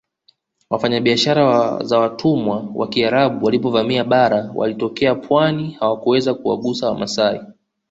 [0.69, 7.39] Wafanyabiashara za watumwa wa Kiarabu walipovamia bara wakitokea pwani hawakuweza kuwagusa wamasai